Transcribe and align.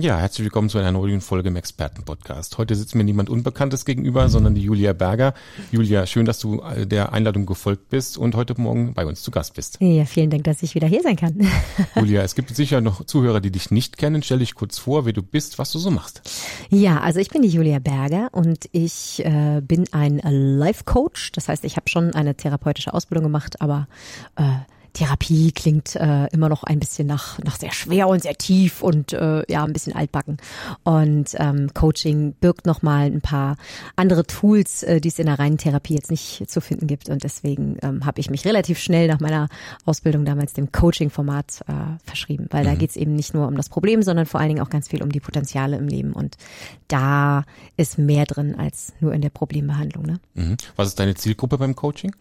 Ja, 0.00 0.16
herzlich 0.16 0.44
willkommen 0.44 0.68
zu 0.68 0.78
einer 0.78 0.92
neuen 0.92 1.20
Folge 1.20 1.48
im 1.48 1.56
Expertenpodcast. 1.56 2.56
Heute 2.56 2.76
sitzt 2.76 2.94
mir 2.94 3.02
niemand 3.02 3.28
Unbekanntes 3.28 3.84
gegenüber, 3.84 4.28
sondern 4.28 4.54
die 4.54 4.62
Julia 4.62 4.92
Berger. 4.92 5.34
Julia, 5.72 6.06
schön, 6.06 6.24
dass 6.24 6.38
du 6.38 6.60
äh, 6.60 6.86
der 6.86 7.12
Einladung 7.12 7.46
gefolgt 7.46 7.88
bist 7.88 8.16
und 8.16 8.36
heute 8.36 8.54
Morgen 8.60 8.94
bei 8.94 9.04
uns 9.04 9.22
zu 9.22 9.32
Gast 9.32 9.54
bist. 9.54 9.78
Ja, 9.80 10.04
vielen 10.04 10.30
Dank, 10.30 10.44
dass 10.44 10.62
ich 10.62 10.76
wieder 10.76 10.86
hier 10.86 11.02
sein 11.02 11.16
kann. 11.16 11.50
Julia, 11.96 12.22
es 12.22 12.36
gibt 12.36 12.54
sicher 12.54 12.80
noch 12.80 13.06
Zuhörer, 13.06 13.40
die 13.40 13.50
dich 13.50 13.72
nicht 13.72 13.98
kennen. 13.98 14.22
Stell 14.22 14.38
dich 14.38 14.54
kurz 14.54 14.78
vor, 14.78 15.04
wer 15.04 15.12
du 15.12 15.22
bist, 15.22 15.58
was 15.58 15.72
du 15.72 15.80
so 15.80 15.90
machst. 15.90 16.22
Ja, 16.70 17.00
also 17.00 17.18
ich 17.18 17.30
bin 17.30 17.42
die 17.42 17.48
Julia 17.48 17.80
Berger 17.80 18.28
und 18.30 18.68
ich 18.70 19.24
äh, 19.24 19.60
bin 19.60 19.86
ein 19.90 20.20
Life 20.22 20.84
Coach. 20.84 21.32
Das 21.32 21.48
heißt, 21.48 21.64
ich 21.64 21.74
habe 21.74 21.88
schon 21.88 22.14
eine 22.14 22.36
therapeutische 22.36 22.94
Ausbildung 22.94 23.24
gemacht, 23.24 23.60
aber 23.60 23.88
äh, 24.36 24.44
Therapie 24.98 25.52
klingt 25.52 25.94
äh, 25.94 26.26
immer 26.32 26.48
noch 26.48 26.64
ein 26.64 26.80
bisschen 26.80 27.06
nach, 27.06 27.38
nach 27.44 27.56
sehr 27.56 27.70
schwer 27.70 28.08
und 28.08 28.20
sehr 28.20 28.36
tief 28.36 28.82
und 28.82 29.12
äh, 29.12 29.44
ja, 29.48 29.62
ein 29.62 29.72
bisschen 29.72 29.94
altbacken. 29.94 30.38
Und 30.82 31.36
ähm, 31.36 31.72
Coaching 31.72 32.34
birgt 32.40 32.66
nochmal 32.66 33.06
ein 33.06 33.20
paar 33.20 33.56
andere 33.94 34.26
Tools, 34.26 34.82
äh, 34.82 35.00
die 35.00 35.06
es 35.06 35.20
in 35.20 35.26
der 35.26 35.38
reinen 35.38 35.56
Therapie 35.56 35.94
jetzt 35.94 36.10
nicht 36.10 36.50
zu 36.50 36.60
finden 36.60 36.88
gibt. 36.88 37.10
Und 37.10 37.22
deswegen 37.22 37.76
ähm, 37.82 38.06
habe 38.06 38.18
ich 38.18 38.28
mich 38.28 38.44
relativ 38.44 38.80
schnell 38.80 39.06
nach 39.06 39.20
meiner 39.20 39.48
Ausbildung 39.84 40.24
damals 40.24 40.52
dem 40.52 40.72
Coaching-Format 40.72 41.60
äh, 41.68 41.72
verschrieben, 42.04 42.48
weil 42.50 42.64
mhm. 42.64 42.68
da 42.68 42.74
geht 42.74 42.90
es 42.90 42.96
eben 42.96 43.14
nicht 43.14 43.34
nur 43.34 43.46
um 43.46 43.54
das 43.54 43.68
Problem, 43.68 44.02
sondern 44.02 44.26
vor 44.26 44.40
allen 44.40 44.48
Dingen 44.48 44.62
auch 44.62 44.70
ganz 44.70 44.88
viel 44.88 45.00
um 45.00 45.12
die 45.12 45.20
Potenziale 45.20 45.76
im 45.76 45.86
Leben. 45.86 46.12
Und 46.12 46.36
da 46.88 47.44
ist 47.76 47.98
mehr 47.98 48.24
drin 48.24 48.56
als 48.58 48.94
nur 48.98 49.14
in 49.14 49.20
der 49.20 49.30
Problembehandlung. 49.30 50.06
Ne? 50.06 50.20
Mhm. 50.34 50.56
Was 50.74 50.88
ist 50.88 50.98
deine 50.98 51.14
Zielgruppe 51.14 51.56
beim 51.56 51.76
Coaching? 51.76 52.16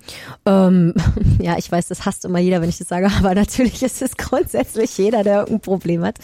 Ähm, 0.45 0.93
ja, 1.41 1.57
ich 1.57 1.71
weiß, 1.71 1.87
das 1.87 2.05
hasst 2.05 2.23
immer 2.23 2.37
jeder, 2.37 2.61
wenn 2.67 2.71
ich 2.71 2.77
das 2.77 2.89
sage, 2.89 3.09
aber 3.17 3.33
natürlich 3.33 3.81
ist 3.81 4.01
es 4.01 4.17
grundsätzlich 4.17 4.97
jeder, 4.97 5.23
der 5.23 5.39
irgendein 5.39 5.61
Problem 5.61 6.03
hat. 6.03 6.19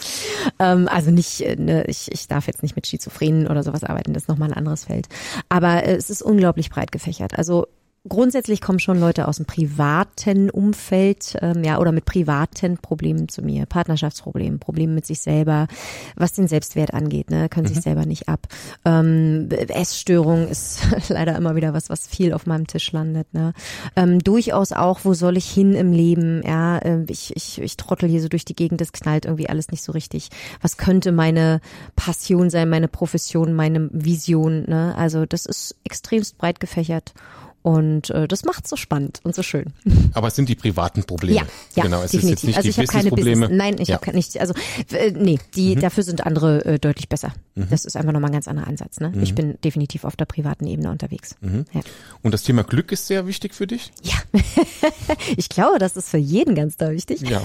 Ähm, 0.58 0.88
also 0.88 1.10
nicht, 1.10 1.40
äh, 1.40 1.56
ne, 1.56 1.84
ich, 1.86 2.12
ich 2.12 2.28
darf 2.28 2.46
jetzt 2.46 2.62
nicht 2.62 2.76
mit 2.76 2.86
Schizophrenen 2.86 3.46
oder 3.46 3.62
sowas 3.62 3.82
arbeiten, 3.82 4.12
das 4.12 4.24
ist 4.24 4.28
nochmal 4.28 4.50
ein 4.50 4.56
anderes 4.56 4.84
Feld. 4.84 5.08
Aber 5.48 5.84
äh, 5.84 5.94
es 5.94 6.10
ist 6.10 6.22
unglaublich 6.22 6.70
breit 6.70 6.92
gefächert. 6.92 7.38
Also 7.38 7.66
grundsätzlich 8.08 8.60
kommen 8.60 8.78
schon 8.78 9.00
Leute 9.00 9.26
aus 9.28 9.36
dem 9.36 9.46
privaten 9.46 10.50
Umfeld, 10.50 11.36
ähm, 11.40 11.64
ja, 11.64 11.78
oder 11.78 11.90
mit 11.90 12.04
privaten 12.04 12.76
Problemen 12.76 13.28
zu 13.28 13.42
mir, 13.42 13.64
Partnerschaftsproblemen, 13.66 14.58
Problemen 14.58 14.94
mit 14.94 15.06
sich 15.06 15.20
selber, 15.20 15.66
was 16.14 16.32
den 16.32 16.46
Selbstwert 16.46 16.92
angeht, 16.92 17.30
ne, 17.30 17.48
können 17.48 17.66
mhm. 17.66 17.74
sich 17.74 17.82
selber 17.82 18.04
nicht 18.04 18.28
ab. 18.28 18.46
Ähm, 18.84 19.48
Essstörung 19.50 20.48
ist 20.48 20.82
leider 21.08 21.34
immer 21.36 21.56
wieder 21.56 21.72
was, 21.72 21.88
was 21.88 22.06
viel 22.06 22.34
auf 22.34 22.46
meinem 22.46 22.66
Tisch 22.66 22.92
landet, 22.92 23.32
ne. 23.32 23.54
Ähm, 23.96 24.18
durchaus 24.18 24.72
auch, 24.72 25.00
wo 25.04 25.14
soll 25.14 25.38
ich 25.38 25.50
hin 25.50 25.74
im 25.74 25.92
Leben, 25.92 26.42
ja, 26.44 26.78
äh, 26.78 27.04
ich, 27.08 27.34
ich, 27.34 27.60
ich 27.60 27.76
trottel 27.78 28.08
hier 28.08 28.20
so 28.20 28.28
durch 28.28 28.44
die 28.44 28.56
Gegend, 28.56 28.80
das 28.80 28.92
knallt 28.92 29.24
irgendwie 29.24 29.48
alles 29.48 29.70
nicht 29.70 29.82
so 29.82 29.92
richtig. 29.92 30.28
Was 30.60 30.76
könnte 30.76 31.10
meine 31.10 31.60
Passion 31.96 32.50
sein, 32.50 32.68
meine 32.68 32.88
Profession, 32.88 33.54
meine 33.54 33.88
Vision, 33.92 34.64
ne, 34.68 34.94
also 34.96 35.24
das 35.24 35.46
ist 35.46 35.76
extremst 35.84 36.36
breit 36.36 36.60
gefächert. 36.60 37.14
Und 37.64 38.10
äh, 38.10 38.28
das 38.28 38.44
macht 38.44 38.68
so 38.68 38.76
spannend 38.76 39.20
und 39.22 39.34
so 39.34 39.42
schön. 39.42 39.72
Aber 40.12 40.28
es 40.28 40.36
sind 40.36 40.50
die 40.50 40.54
privaten 40.54 41.02
Probleme. 41.04 41.36
Ja, 41.38 41.42
ja 41.76 41.82
genau. 41.84 42.02
Es 42.02 42.10
definitiv. 42.10 42.34
ist 42.34 42.42
jetzt 42.42 42.44
nicht 42.44 42.56
also 42.58 42.66
die 42.66 42.70
ich 42.70 42.78
habe 42.78 42.98
keine. 42.98 43.10
Business. 43.10 43.50
Nein, 43.50 43.76
ich 43.80 43.88
Ja. 43.88 43.94
habe 44.02 44.12
nicht. 44.14 44.38
Also 44.38 44.52
äh, 44.92 45.12
nee, 45.12 45.38
die 45.56 45.74
Mhm. 45.74 45.80
dafür 45.80 46.02
sind 46.04 46.26
andere 46.26 46.62
äh, 46.66 46.78
deutlich 46.78 47.08
besser. 47.08 47.32
Das 47.54 47.86
ist 47.86 47.96
einfach 47.96 48.12
nochmal 48.12 48.30
ein 48.30 48.34
ganz 48.34 48.48
anderer 48.48 48.66
Ansatz. 48.66 49.00
Ne? 49.00 49.12
Mhm. 49.14 49.22
Ich 49.22 49.34
bin 49.34 49.58
definitiv 49.64 50.04
auf 50.04 50.14
der 50.14 50.26
privaten 50.26 50.66
Ebene 50.66 50.90
unterwegs. 50.90 51.36
Ja. 51.40 51.80
Und 52.22 52.34
das 52.34 52.42
Thema 52.42 52.64
Glück 52.64 52.92
ist 52.92 53.06
sehr 53.06 53.26
wichtig 53.26 53.54
für 53.54 53.66
dich? 53.66 53.92
ja. 54.02 54.14
ich 55.36 55.48
glaube, 55.48 55.78
das 55.78 55.96
ist 55.96 56.10
für 56.10 56.18
jeden 56.18 56.54
ganz 56.54 56.76
da 56.76 56.90
wichtig. 56.90 57.22
Ja, 57.22 57.42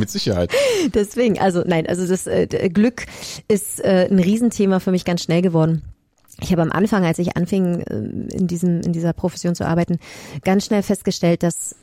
mit 0.00 0.10
Sicherheit. 0.10 0.50
Deswegen, 0.94 1.38
also 1.38 1.62
nein, 1.64 1.86
also 1.86 2.06
das 2.06 2.26
äh, 2.26 2.46
Glück 2.72 3.06
ist 3.46 3.78
äh, 3.84 4.08
ein 4.10 4.18
Riesenthema 4.18 4.80
für 4.80 4.90
mich 4.90 5.04
ganz 5.04 5.22
schnell 5.22 5.42
geworden. 5.42 5.82
Ich 6.42 6.52
habe 6.52 6.62
am 6.62 6.72
Anfang, 6.72 7.04
als 7.04 7.18
ich 7.18 7.36
anfing, 7.36 7.84
ähm, 7.90 8.28
in 8.32 8.46
diesem, 8.46 8.80
in 8.80 8.92
dieser 8.92 9.12
Profession 9.12 9.54
zu 9.54 9.66
arbeiten, 9.66 9.98
ganz 10.42 10.66
schnell 10.66 10.82
festgestellt, 10.82 11.42
dass 11.42 11.76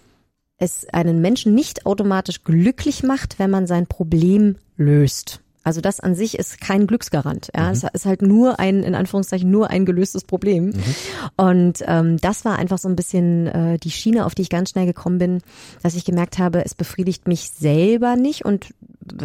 es 0.57 0.87
einen 0.91 1.21
Menschen 1.21 1.53
nicht 1.53 1.85
automatisch 1.85 2.43
glücklich 2.43 3.03
macht, 3.03 3.39
wenn 3.39 3.51
man 3.51 3.67
sein 3.67 3.87
Problem 3.87 4.55
löst. 4.75 5.41
Also 5.67 5.81
das 5.81 5.99
an 5.99 6.15
sich 6.15 6.39
ist 6.39 6.61
kein 6.61 6.87
Glücksgarant. 6.87 7.49
Ja, 7.53 7.69
es 7.69 7.83
ist 7.83 8.05
halt 8.05 8.21
nur 8.21 8.57
ein, 8.57 8.83
in 8.83 8.95
Anführungszeichen, 8.95 9.51
nur 9.51 9.69
ein 9.69 9.85
gelöstes 9.85 10.23
Problem. 10.23 10.71
Und 11.35 11.83
ähm, 11.85 12.15
das 12.21 12.45
war 12.45 12.57
einfach 12.57 12.77
so 12.77 12.87
ein 12.87 12.95
bisschen 12.95 13.47
äh, 13.47 13.77
die 13.77 13.91
Schiene, 13.91 14.25
auf 14.25 14.33
die 14.33 14.43
ich 14.43 14.49
ganz 14.49 14.69
schnell 14.69 14.85
gekommen 14.85 15.17
bin, 15.17 15.41
dass 15.83 15.95
ich 15.95 16.05
gemerkt 16.05 16.39
habe, 16.39 16.63
es 16.63 16.73
befriedigt 16.73 17.27
mich 17.27 17.49
selber 17.49 18.15
nicht 18.15 18.45
und 18.45 18.73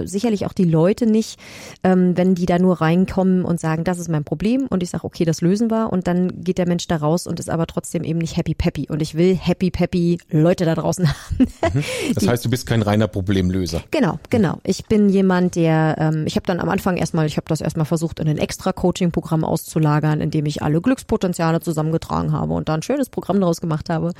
sicherlich 0.04 0.47
auch 0.47 0.53
die 0.53 0.65
Leute 0.65 1.06
nicht, 1.06 1.38
ähm, 1.84 2.16
wenn 2.16 2.34
die 2.34 2.47
da 2.47 2.59
nur 2.59 2.81
reinkommen 2.81 3.44
und 3.44 3.60
sagen, 3.60 3.84
das 3.84 3.98
ist 3.98 4.09
mein 4.09 4.25
Problem 4.25 4.66
und 4.69 4.82
ich 4.82 4.91
sage, 4.91 5.04
okay, 5.04 5.25
das 5.25 5.41
lösen 5.41 5.70
wir 5.70 5.93
und 5.93 6.06
dann 6.06 6.43
geht 6.43 6.59
der 6.59 6.69
Mensch 6.69 6.87
da 6.87 6.97
raus 6.97 7.26
und 7.26 7.41
ist 7.41 7.50
aber 7.50 7.66
trotzdem 7.66 8.04
eben 8.04 8.19
nicht 8.19 8.37
happy 8.37 8.54
peppy 8.54 8.87
und 8.88 9.03
ich 9.03 9.15
will 9.15 9.37
happy 9.37 9.70
peppy 9.70 10.19
Leute 10.31 10.65
da 10.65 10.75
draußen 10.75 11.09
haben. 11.62 11.84
Das 12.15 12.26
heißt, 12.26 12.44
du 12.44 12.50
bist 12.50 12.66
kein 12.66 12.82
reiner 12.82 13.09
Problemlöser. 13.09 13.82
Genau, 13.91 14.19
genau. 14.31 14.59
Ich 14.65 14.87
bin 14.87 15.09
jemand, 15.09 15.56
der, 15.56 15.97
ähm, 15.99 16.25
ich 16.26 16.37
habe 16.37 16.47
dann 16.47 16.60
am 16.60 16.69
Anfang 16.69 16.97
erstmal, 16.97 17.26
ich 17.26 17.37
habe 17.37 17.47
das 17.49 17.60
erstmal 17.60 17.87
versucht, 17.87 18.20
in 18.20 18.28
ein 18.28 18.38
extra 18.38 18.72
Coaching-Programm 18.72 19.44
auszulagern, 19.44 20.20
in 20.20 20.31
dem 20.31 20.47
ich 20.47 20.62
alle 20.62 20.81
Glückspotenziale 20.81 21.60
zusammengetragen 21.60 22.32
habe 22.32 22.53
und 22.54 22.69
da 22.69 22.75
ein 22.75 22.82
schönes 22.82 23.09
Programm 23.09 23.41
daraus 23.41 23.60
gemacht 23.60 23.91
habe. 23.91 24.12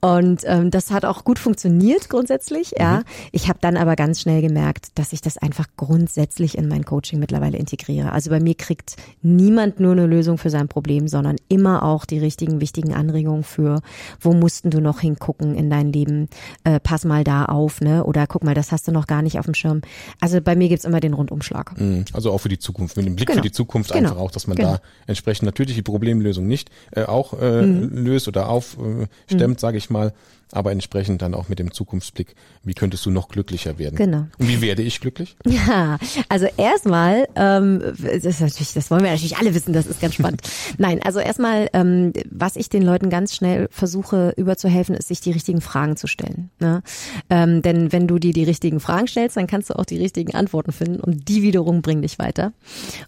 Und 0.00 0.42
ähm, 0.44 0.70
das 0.70 0.90
hat 0.90 1.04
auch 1.04 1.24
gut 1.24 1.38
funktioniert 1.38 2.08
grundsätzlich, 2.08 2.74
ja. 2.78 3.02
Ich 3.32 3.48
habe 3.48 3.58
dann 3.60 3.76
aber 3.76 3.96
ganz 3.96 4.20
schnell 4.20 4.42
gemerkt, 4.42 4.97
dass 4.98 5.12
ich 5.12 5.20
das 5.20 5.38
einfach 5.38 5.66
grundsätzlich 5.76 6.58
in 6.58 6.68
mein 6.68 6.84
Coaching 6.84 7.18
mittlerweile 7.18 7.56
integriere. 7.56 8.12
Also 8.12 8.30
bei 8.30 8.40
mir 8.40 8.54
kriegt 8.54 8.96
niemand 9.22 9.80
nur 9.80 9.92
eine 9.92 10.06
Lösung 10.06 10.38
für 10.38 10.50
sein 10.50 10.68
Problem, 10.68 11.08
sondern 11.08 11.36
immer 11.48 11.82
auch 11.82 12.04
die 12.04 12.18
richtigen, 12.18 12.60
wichtigen 12.60 12.94
Anregungen 12.94 13.44
für, 13.44 13.80
wo 14.20 14.32
mussten 14.32 14.70
du 14.70 14.80
noch 14.80 15.00
hingucken 15.00 15.54
in 15.54 15.70
dein 15.70 15.92
Leben, 15.92 16.28
äh, 16.64 16.80
pass 16.80 17.04
mal 17.04 17.24
da 17.24 17.44
auf, 17.46 17.80
ne? 17.80 18.04
Oder 18.04 18.26
guck 18.26 18.44
mal, 18.44 18.54
das 18.54 18.72
hast 18.72 18.88
du 18.88 18.92
noch 18.92 19.06
gar 19.06 19.22
nicht 19.22 19.38
auf 19.38 19.44
dem 19.44 19.54
Schirm. 19.54 19.82
Also 20.20 20.40
bei 20.40 20.56
mir 20.56 20.68
gibt's 20.68 20.84
immer 20.84 21.00
den 21.00 21.14
Rundumschlag. 21.14 21.78
Mhm. 21.80 22.04
Also 22.12 22.32
auch 22.32 22.38
für 22.38 22.48
die 22.48 22.58
Zukunft, 22.58 22.96
mit 22.96 23.06
dem 23.06 23.16
Blick 23.16 23.28
Genau. 23.28 23.38
für 23.38 23.42
die 23.48 23.52
Zukunft 23.52 23.92
Genau. 23.92 24.10
einfach 24.10 24.20
auch, 24.20 24.30
dass 24.30 24.46
man 24.46 24.56
Genau. 24.56 24.72
da 24.72 24.80
entsprechend 25.06 25.46
natürlich 25.46 25.76
die 25.76 25.82
Problemlösung 25.82 26.46
nicht 26.46 26.70
äh, 26.92 27.04
auch 27.04 27.40
äh, 27.40 27.62
Mhm. 27.62 28.04
löst 28.04 28.28
oder 28.28 28.48
aufstemmt, 28.48 29.02
äh, 29.28 29.34
stemmt, 29.34 29.60
sage 29.60 29.78
ich 29.78 29.90
mal, 29.90 30.12
aber 30.52 30.72
entsprechend 30.72 31.22
dann 31.22 31.34
auch 31.34 31.48
mit 31.48 31.58
dem 31.58 31.72
Zukunftsblick, 31.72 32.34
wie 32.64 32.74
könntest 32.74 33.04
du 33.06 33.10
noch 33.10 33.28
glücklicher 33.28 33.78
werden? 33.78 33.96
Genau. 33.96 34.26
Und 34.38 34.48
wie 34.48 34.60
werde 34.60 34.82
ich 34.82 35.00
glücklich? 35.00 35.36
Ja, 35.68 35.98
also 36.28 36.46
erstmal, 36.56 37.28
ähm, 37.34 37.80
das, 37.80 38.24
ist 38.24 38.40
natürlich, 38.40 38.72
das 38.74 38.90
wollen 38.90 39.02
wir 39.02 39.10
natürlich 39.10 39.36
alle 39.38 39.54
wissen, 39.54 39.72
das 39.72 39.86
ist 39.86 40.00
ganz 40.00 40.14
spannend. 40.14 40.42
Nein, 40.78 41.00
also 41.02 41.18
erstmal, 41.18 41.68
ähm, 41.72 42.12
was 42.30 42.56
ich 42.56 42.68
den 42.68 42.82
Leuten 42.82 43.10
ganz 43.10 43.34
schnell 43.34 43.68
versuche 43.70 44.32
überzuhelfen, 44.36 44.94
ist, 44.94 45.08
sich 45.08 45.20
die 45.20 45.32
richtigen 45.32 45.60
Fragen 45.60 45.96
zu 45.96 46.06
stellen. 46.06 46.50
Ne? 46.60 46.82
Ähm, 47.28 47.60
denn 47.62 47.92
wenn 47.92 48.06
du 48.06 48.18
dir 48.18 48.32
die 48.32 48.44
richtigen 48.44 48.78
Fragen 48.78 49.08
stellst, 49.08 49.36
dann 49.36 49.46
kannst 49.46 49.70
du 49.70 49.74
auch 49.74 49.84
die 49.84 49.98
richtigen 49.98 50.34
Antworten 50.34 50.72
finden 50.72 51.00
und 51.00 51.28
die 51.28 51.42
wiederum 51.42 51.82
bringen 51.82 52.02
dich 52.02 52.18
weiter. 52.18 52.52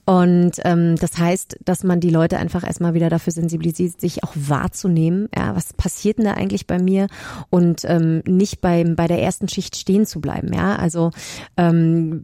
Und 0.04 0.52
ähm, 0.64 0.96
das 0.96 1.16
heißt, 1.16 1.58
dass 1.64 1.84
man 1.84 2.00
die 2.00 2.10
Leute 2.10 2.38
einfach 2.38 2.64
erstmal 2.64 2.94
wieder 2.94 3.10
dafür 3.10 3.32
sensibilisiert, 3.32 4.00
sich 4.00 4.24
auch 4.24 4.32
wahrzunehmen. 4.34 5.28
Ja, 5.36 5.54
was 5.54 5.72
passiert 5.72 6.18
denn 6.18 6.24
da 6.24 6.34
eigentlich 6.34 6.66
bei 6.66 6.78
mir? 6.78 7.06
Und 7.48 7.84
ähm, 7.84 8.22
nicht 8.26 8.60
beim 8.60 8.96
bei 8.96 9.06
der 9.06 9.22
ersten 9.22 9.48
Schicht 9.48 9.76
stehen 9.76 10.06
zu 10.06 10.20
bleiben. 10.20 10.52
Ja, 10.52 10.76
also 10.76 11.10
ähm, 11.56 12.22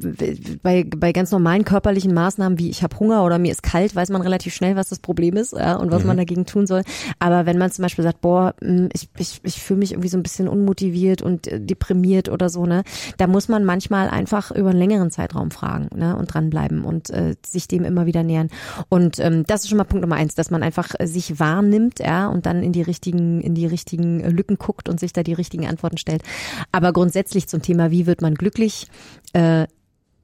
bei, 0.63 0.85
bei 0.85 1.13
ganz 1.13 1.31
normalen 1.31 1.65
körperlichen 1.65 2.15
Maßnahmen 2.15 2.59
wie 2.59 2.71
ich 2.71 2.83
habe 2.83 2.99
Hunger 2.99 3.25
oder 3.25 3.39
mir 3.39 3.53
ist 3.53 3.63
kalt, 3.63 3.95
weiß 3.95 4.11
man 4.11 4.23
relativ 4.23 4.55
schnell, 4.55 4.77
was 4.77 4.89
das 4.89 4.99
Problem 4.99 5.37
ist 5.37 5.53
ja, 5.53 5.77
und 5.77 5.91
was 5.91 6.05
man 6.05 6.17
dagegen 6.17 6.47
tun 6.47 6.67
soll. 6.67 6.83
Aber 7.19 7.47
wenn 7.47 7.59
man 7.59 7.71
zum 7.71 7.83
Beispiel 7.83 8.05
sagt, 8.05 8.21
boah, 8.21 8.55
mh, 8.61 8.89
ich, 8.93 9.09
ich, 9.19 9.41
ich 9.43 9.63
fühle 9.63 9.79
mich 9.79 9.93
irgendwie 9.93 10.09
so 10.09 10.17
ein 10.17 10.23
bisschen 10.23 10.49
unmotiviert 10.49 11.23
und 11.23 11.47
äh, 11.47 11.61
deprimiert 11.61 12.29
oder 12.29 12.49
so, 12.49 12.67
ne, 12.67 12.83
da 13.19 13.27
muss 13.27 13.49
man 13.49 13.65
manchmal 13.65 14.09
einfach 14.09 14.51
über 14.51 14.71
einen 14.71 14.79
längeren 14.79 15.11
Zeitraum 15.11 15.51
fragen 15.51 15.89
ne, 15.95 16.17
und 16.17 16.33
dranbleiben 16.33 16.85
und 16.85 17.11
äh, 17.11 17.35
sich 17.45 17.69
dem 17.69 17.85
immer 17.85 18.07
wieder 18.07 18.23
nähern. 18.23 18.49
Und 18.89 19.19
ähm, 19.19 19.45
das 19.47 19.63
ist 19.63 19.69
schon 19.69 19.79
mal 19.79 19.85
Punkt 19.85 20.03
Nummer 20.03 20.17
eins, 20.17 20.35
dass 20.35 20.51
man 20.51 20.63
einfach 20.63 20.95
äh, 20.99 21.07
sich 21.07 21.39
wahrnimmt, 21.39 21.99
ja, 21.99 22.29
und 22.29 22.47
dann 22.47 22.63
in 22.63 22.73
die 22.73 22.83
richtigen, 22.83 23.41
in 23.41 23.55
die 23.55 23.67
richtigen 23.67 24.21
äh, 24.21 24.31
Lücken 24.31 24.57
guckt 24.57 24.89
und 24.89 24.96
sich 24.99 25.13
da 25.13 25.23
die 25.23 25.33
richtigen 25.33 25.67
Antworten 25.67 25.99
stellt. 25.99 26.23
Aber 26.73 26.93
grundsätzlich 26.93 27.49
zum 27.49 27.63
Thema, 27.63 27.91
wie 27.91 28.07
wird 28.07 28.23
man 28.23 28.35
glücklich? 28.35 28.87
Äh, 29.33 29.67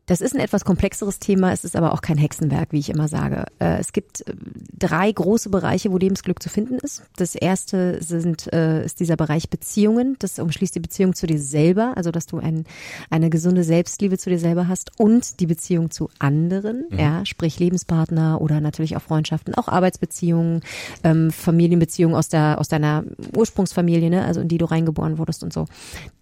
Das 0.06 0.20
ist 0.20 0.34
ein 0.34 0.40
etwas 0.40 0.64
komplexeres 0.64 1.20
Thema, 1.20 1.52
es 1.52 1.64
ist 1.64 1.76
aber 1.76 1.92
auch 1.92 2.00
kein 2.00 2.18
Hexenwerk, 2.18 2.72
wie 2.72 2.80
ich 2.80 2.90
immer 2.90 3.06
sage. 3.06 3.44
Äh, 3.60 3.78
es 3.78 3.92
gibt 3.92 4.26
äh, 4.26 4.34
drei 4.76 5.12
große 5.12 5.48
Bereiche, 5.48 5.92
wo 5.92 5.98
Lebensglück 5.98 6.42
zu 6.42 6.48
finden 6.48 6.78
ist. 6.78 7.04
Das 7.16 7.36
erste 7.36 8.02
sind, 8.02 8.52
äh, 8.52 8.84
ist 8.84 8.98
dieser 8.98 9.16
Bereich 9.16 9.48
Beziehungen. 9.48 10.16
Das 10.18 10.40
umschließt 10.40 10.74
die 10.74 10.80
Beziehung 10.80 11.14
zu 11.14 11.28
dir 11.28 11.38
selber, 11.38 11.92
also 11.96 12.10
dass 12.10 12.26
du 12.26 12.38
ein, 12.38 12.64
eine 13.10 13.30
gesunde 13.30 13.62
Selbstliebe 13.62 14.18
zu 14.18 14.28
dir 14.28 14.40
selber 14.40 14.66
hast 14.66 14.98
und 14.98 15.38
die 15.38 15.46
Beziehung 15.46 15.92
zu 15.92 16.10
anderen, 16.18 16.86
mhm. 16.90 16.98
ja, 16.98 17.24
sprich 17.24 17.60
Lebenspartner 17.60 18.40
oder 18.40 18.60
natürlich 18.60 18.96
auch 18.96 19.02
Freundschaften, 19.02 19.54
auch 19.54 19.68
Arbeitsbeziehungen, 19.68 20.62
ähm, 21.04 21.30
Familienbeziehungen 21.30 22.16
aus 22.16 22.28
der 22.28 22.58
aus 22.58 22.66
deiner 22.66 23.04
Ursprungsfamilie, 23.36 24.10
ne, 24.10 24.24
also 24.24 24.40
in 24.40 24.48
die 24.48 24.58
du 24.58 24.64
reingeboren 24.64 25.18
wurdest 25.18 25.44
und 25.44 25.52
so. 25.52 25.66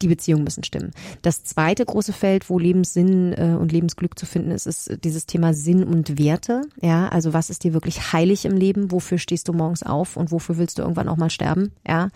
Die 0.02 0.08
Beziehungen 0.08 0.44
müssen 0.44 0.64
stimmen. 0.64 0.90
Das 1.22 1.44
zweite 1.44 1.86
große 1.86 2.12
Feld, 2.12 2.50
wo 2.50 2.58
Lebenssinn 2.58 3.32
äh, 3.32 3.56
und 3.58 3.69
Lebensglück 3.70 4.18
zu 4.18 4.26
finden 4.26 4.50
ist, 4.50 4.66
ist 4.66 4.98
dieses 5.04 5.26
Thema 5.26 5.54
Sinn 5.54 5.84
und 5.84 6.18
Werte. 6.18 6.62
Ja, 6.80 7.08
also 7.08 7.32
was 7.32 7.50
ist 7.50 7.64
dir 7.64 7.72
wirklich 7.72 8.12
heilig 8.12 8.44
im 8.44 8.56
Leben? 8.56 8.90
Wofür 8.90 9.18
stehst 9.18 9.48
du 9.48 9.52
morgens 9.52 9.82
auf 9.82 10.16
und 10.16 10.30
wofür 10.30 10.58
willst 10.58 10.78
du 10.78 10.82
irgendwann 10.82 11.08
auch 11.08 11.16
mal 11.16 11.30
sterben? 11.30 11.72
Ja, 11.86 12.08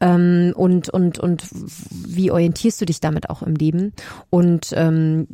ähm, 0.00 0.52
und 0.56 0.88
und 0.90 1.18
und 1.18 1.44
wie 1.90 2.30
orientierst 2.30 2.80
du 2.80 2.84
dich 2.84 3.00
damit 3.00 3.30
auch 3.30 3.42
im 3.42 3.54
Leben? 3.54 3.92
Und 4.30 4.72
ähm, 4.74 5.26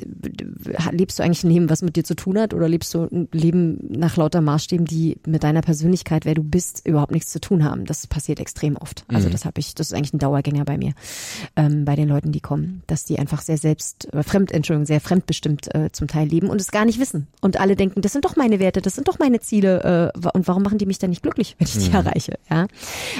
lebst 0.90 1.18
du 1.18 1.22
eigentlich 1.22 1.44
ein 1.44 1.50
Leben, 1.50 1.70
was 1.70 1.82
mit 1.82 1.96
dir 1.96 2.04
zu 2.04 2.14
tun 2.14 2.38
hat, 2.38 2.54
oder 2.54 2.68
lebst 2.68 2.92
du 2.94 3.04
ein 3.04 3.28
Leben 3.32 3.78
nach 3.88 4.16
lauter 4.16 4.40
Maßstäben, 4.40 4.86
die 4.86 5.18
mit 5.26 5.42
deiner 5.42 5.62
Persönlichkeit, 5.62 6.24
wer 6.24 6.34
du 6.34 6.42
bist, 6.42 6.86
überhaupt 6.86 7.12
nichts 7.12 7.30
zu 7.30 7.40
tun 7.40 7.64
haben? 7.64 7.84
Das 7.84 8.06
passiert 8.06 8.40
extrem 8.40 8.76
oft. 8.76 9.04
Also 9.08 9.28
mhm. 9.28 9.32
das 9.32 9.44
habe 9.44 9.60
ich, 9.60 9.74
das 9.74 9.88
ist 9.88 9.92
eigentlich 9.92 10.14
ein 10.14 10.18
Dauergänger 10.18 10.64
bei 10.64 10.78
mir, 10.78 10.92
ähm, 11.56 11.84
bei 11.84 11.96
den 11.96 12.08
Leuten, 12.08 12.32
die 12.32 12.40
kommen, 12.40 12.82
dass 12.86 13.04
die 13.04 13.18
einfach 13.18 13.40
sehr 13.42 13.58
selbst, 13.58 14.12
äh, 14.12 14.22
fremd, 14.22 14.52
Entschuldigung, 14.52 14.86
sehr 14.86 15.00
fremdbestimmt 15.00 15.45
fremdbestimmt 15.46 15.74
äh, 15.74 15.92
zum 15.92 16.08
Teil 16.08 16.28
leben 16.28 16.48
und 16.48 16.60
es 16.60 16.70
gar 16.70 16.84
nicht 16.84 17.00
wissen. 17.00 17.26
Und 17.40 17.58
alle 17.60 17.76
denken, 17.76 18.00
das 18.00 18.12
sind 18.12 18.24
doch 18.24 18.36
meine 18.36 18.58
Werte, 18.58 18.80
das 18.80 18.94
sind 18.94 19.08
doch 19.08 19.18
meine 19.18 19.40
Ziele. 19.40 20.12
Äh, 20.14 20.28
und 20.32 20.48
warum 20.48 20.62
machen 20.62 20.78
die 20.78 20.86
mich 20.86 20.98
dann 20.98 21.10
nicht 21.10 21.22
glücklich, 21.22 21.56
wenn 21.58 21.66
ich 21.66 21.78
die 21.78 21.88
mhm. 21.88 21.94
erreiche? 21.94 22.38
Ja, 22.50 22.66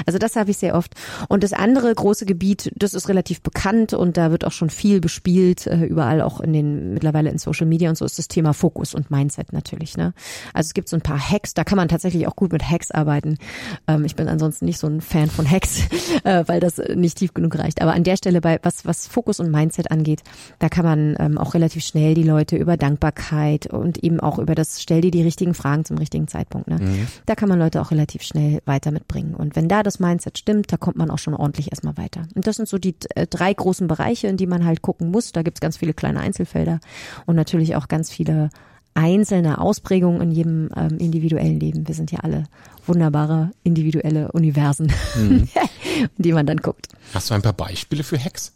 also 0.06 0.18
das 0.18 0.36
habe 0.36 0.50
ich 0.50 0.58
sehr 0.58 0.74
oft. 0.74 0.94
Und 1.28 1.42
das 1.42 1.52
andere 1.52 1.94
große 1.94 2.26
Gebiet, 2.26 2.72
das 2.76 2.94
ist 2.94 3.08
relativ 3.08 3.40
bekannt 3.42 3.92
und 3.92 4.16
da 4.16 4.30
wird 4.30 4.44
auch 4.44 4.52
schon 4.52 4.70
viel 4.70 5.00
bespielt, 5.00 5.66
äh, 5.66 5.84
überall 5.84 6.20
auch 6.20 6.40
in 6.40 6.52
den 6.52 6.94
mittlerweile 6.94 7.30
in 7.30 7.38
Social 7.38 7.66
Media 7.66 7.88
und 7.88 7.96
so 7.96 8.04
ist 8.04 8.18
das 8.18 8.28
Thema 8.28 8.52
Fokus 8.52 8.94
und 8.94 9.10
Mindset 9.10 9.52
natürlich. 9.52 9.96
Ne? 9.96 10.12
Also 10.52 10.68
es 10.68 10.74
gibt 10.74 10.88
so 10.88 10.96
ein 10.96 11.02
paar 11.02 11.18
Hacks, 11.18 11.54
da 11.54 11.64
kann 11.64 11.76
man 11.76 11.88
tatsächlich 11.88 12.26
auch 12.26 12.36
gut 12.36 12.52
mit 12.52 12.68
Hacks 12.68 12.90
arbeiten. 12.90 13.38
Ähm, 13.86 14.04
ich 14.04 14.16
bin 14.16 14.28
ansonsten 14.28 14.64
nicht 14.64 14.78
so 14.78 14.86
ein 14.86 15.00
Fan 15.00 15.30
von 15.30 15.48
Hacks, 15.50 15.82
äh, 16.24 16.44
weil 16.46 16.60
das 16.60 16.78
nicht 16.94 17.18
tief 17.18 17.34
genug 17.34 17.58
reicht. 17.58 17.82
Aber 17.82 17.92
an 17.92 18.04
der 18.04 18.16
Stelle 18.16 18.40
bei 18.40 18.58
was 18.62 18.84
was 18.84 19.06
Fokus 19.06 19.40
und 19.40 19.50
Mindset 19.50 19.90
angeht, 19.90 20.22
da 20.58 20.68
kann 20.68 20.84
man 20.84 21.16
ähm, 21.18 21.38
auch 21.38 21.54
relativ 21.54 21.84
schnell 21.84 22.14
die 22.16 22.22
Leute 22.22 22.56
über 22.56 22.76
Dankbarkeit 22.76 23.66
und 23.66 24.02
eben 24.02 24.20
auch 24.20 24.38
über 24.38 24.54
das 24.54 24.82
Stell 24.82 25.02
dir 25.02 25.10
die 25.10 25.22
richtigen 25.22 25.54
Fragen 25.54 25.84
zum 25.84 25.98
richtigen 25.98 26.26
Zeitpunkt. 26.26 26.68
Ne? 26.68 26.78
Mhm. 26.80 27.06
Da 27.26 27.34
kann 27.34 27.48
man 27.48 27.58
Leute 27.58 27.80
auch 27.80 27.90
relativ 27.90 28.22
schnell 28.22 28.60
weiter 28.64 28.90
mitbringen. 28.90 29.34
Und 29.34 29.54
wenn 29.54 29.68
da 29.68 29.82
das 29.82 30.00
Mindset 30.00 30.38
stimmt, 30.38 30.72
da 30.72 30.76
kommt 30.76 30.96
man 30.96 31.10
auch 31.10 31.18
schon 31.18 31.34
ordentlich 31.34 31.70
erstmal 31.70 31.96
weiter. 31.96 32.22
Und 32.34 32.46
das 32.46 32.56
sind 32.56 32.68
so 32.68 32.78
die 32.78 32.96
äh, 33.14 33.26
drei 33.26 33.52
großen 33.52 33.86
Bereiche, 33.86 34.26
in 34.26 34.36
die 34.36 34.46
man 34.46 34.64
halt 34.64 34.82
gucken 34.82 35.10
muss. 35.10 35.32
Da 35.32 35.42
gibt's 35.42 35.60
ganz 35.60 35.76
viele 35.76 35.94
kleine 35.94 36.20
Einzelfelder 36.20 36.80
und 37.26 37.36
natürlich 37.36 37.76
auch 37.76 37.88
ganz 37.88 38.10
viele 38.10 38.50
einzelne 38.94 39.60
Ausprägungen 39.60 40.22
in 40.22 40.32
jedem 40.32 40.70
ähm, 40.74 40.98
individuellen 40.98 41.60
Leben. 41.60 41.86
Wir 41.86 41.94
sind 41.94 42.10
ja 42.10 42.20
alle 42.20 42.44
wunderbare 42.86 43.50
individuelle 43.62 44.32
Universen, 44.32 44.90
mhm. 45.16 45.48
in 45.94 46.08
die 46.16 46.32
man 46.32 46.46
dann 46.46 46.58
guckt. 46.58 46.88
Hast 47.12 47.30
du 47.30 47.34
ein 47.34 47.42
paar 47.42 47.52
Beispiele 47.52 48.02
für 48.02 48.18
Hacks? 48.18 48.52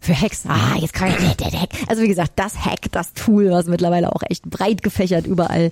Für 0.00 0.18
Hacks. 0.18 0.44
Ah, 0.48 0.76
jetzt 0.78 0.94
kann 0.94 1.10
ich. 1.10 1.20
Also 1.88 2.02
wie 2.02 2.08
gesagt, 2.08 2.32
das 2.36 2.64
Hack, 2.64 2.90
das 2.92 3.12
Tool, 3.12 3.50
was 3.50 3.66
mittlerweile 3.66 4.14
auch 4.14 4.22
echt 4.28 4.44
breit 4.44 4.82
gefächert 4.82 5.26
überall 5.26 5.70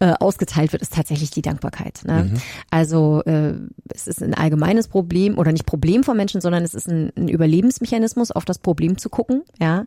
äh, 0.00 0.12
ausgeteilt 0.18 0.72
wird, 0.72 0.82
ist 0.82 0.94
tatsächlich 0.94 1.30
die 1.30 1.42
Dankbarkeit. 1.42 2.00
Ne? 2.04 2.24
Mhm. 2.24 2.34
Also 2.70 3.22
äh, 3.24 3.54
es 3.92 4.06
ist 4.06 4.22
ein 4.22 4.34
allgemeines 4.34 4.88
Problem 4.88 5.38
oder 5.38 5.52
nicht 5.52 5.66
Problem 5.66 6.04
von 6.04 6.16
Menschen, 6.16 6.40
sondern 6.40 6.64
es 6.64 6.74
ist 6.74 6.88
ein, 6.88 7.12
ein 7.16 7.28
Überlebensmechanismus, 7.28 8.30
auf 8.30 8.44
das 8.44 8.58
Problem 8.58 8.98
zu 8.98 9.10
gucken. 9.10 9.42
Ja, 9.60 9.84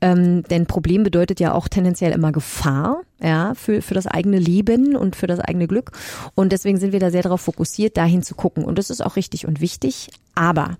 ähm, 0.00 0.42
denn 0.44 0.66
Problem 0.66 1.02
bedeutet 1.02 1.40
ja 1.40 1.52
auch 1.52 1.68
tendenziell 1.68 2.12
immer 2.12 2.32
Gefahr 2.32 3.02
ja, 3.20 3.54
für, 3.54 3.82
für 3.82 3.94
das 3.94 4.06
eigene 4.06 4.38
Leben 4.38 4.96
und 4.96 5.16
für 5.16 5.26
das 5.26 5.40
eigene 5.40 5.66
Glück. 5.66 5.92
Und 6.34 6.52
deswegen 6.52 6.78
sind 6.78 6.92
wir 6.92 7.00
da 7.00 7.10
sehr 7.10 7.22
darauf 7.22 7.40
fokussiert, 7.40 7.96
dahin 7.96 8.22
zu 8.22 8.34
gucken. 8.34 8.64
Und 8.64 8.78
das 8.78 8.90
ist 8.90 9.04
auch 9.04 9.16
richtig 9.16 9.46
und 9.46 9.60
wichtig. 9.60 10.10
Aber 10.38 10.76